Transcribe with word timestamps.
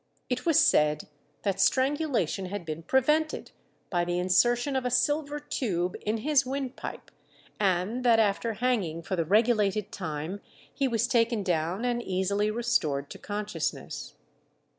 It 0.29 0.47
was 0.47 0.59
said 0.59 1.07
that 1.43 1.59
strangulation 1.59 2.47
had 2.47 2.65
been 2.65 2.81
prevented 2.81 3.51
by 3.91 4.03
the 4.03 4.17
insertion 4.17 4.75
of 4.75 4.83
a 4.83 4.89
silver 4.89 5.39
tube 5.39 5.95
in 6.03 6.17
his 6.25 6.43
wind 6.43 6.75
pipe, 6.75 7.11
and 7.59 8.03
that 8.03 8.17
after 8.17 8.53
hanging 8.53 9.03
for 9.03 9.15
the 9.15 9.25
regulated 9.25 9.91
time 9.91 10.41
he 10.73 10.87
was 10.87 11.05
taken 11.07 11.43
down 11.43 11.85
and 11.85 12.01
easily 12.01 12.49
restored 12.49 13.11
to 13.11 13.19
consciousness. 13.19 14.15